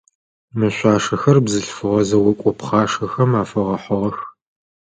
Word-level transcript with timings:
Мы 0.57 0.67
шъуашэхэр 0.75 1.37
бзылъфыгъэ 1.45 2.01
зэокӏо 2.09 2.51
пхъашэхэм 2.59 3.31
афэгъэхьыгъэх. 3.41 4.17